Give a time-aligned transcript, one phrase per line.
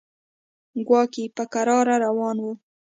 [0.87, 2.45] کواګې په کراره روان و.